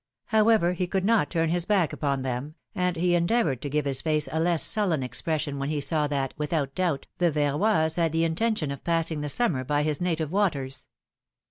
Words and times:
However, 0.25 0.73
he 0.73 0.87
could 0.87 1.05
not 1.05 1.29
turn 1.29 1.51
liis 1.51 1.67
back 1.67 1.93
upon 1.93 2.23
them, 2.23 2.55
and 2.73 2.95
he 2.95 3.13
endeavored 3.13 3.61
to 3.61 3.69
give 3.69 3.85
his 3.85 4.01
face 4.01 4.27
a 4.31 4.39
less 4.39 4.63
sullen 4.63 5.03
expression 5.03 5.59
when 5.59 5.69
he 5.69 5.79
saw 5.79 6.07
that, 6.07 6.33
without 6.39 6.73
doubt, 6.73 7.05
the 7.19 7.29
Verroys 7.29 7.97
had 7.97 8.11
the 8.11 8.23
intention 8.23 8.71
of 8.71 8.83
passing 8.83 9.21
the 9.21 9.29
summer 9.29 9.63
by 9.63 9.83
his 9.83 10.01
native 10.01 10.31
waters. 10.31 10.87